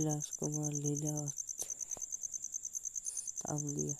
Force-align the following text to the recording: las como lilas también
las 0.00 0.32
como 0.38 0.70
lilas 0.70 1.34
también 3.42 3.96